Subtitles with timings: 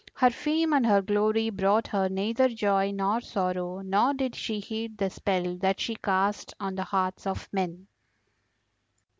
[0.15, 4.97] Her fame and her glory brought her neither joy nor sorrow, nor did she heed
[4.97, 7.85] the spell that she cast on the hearts of men.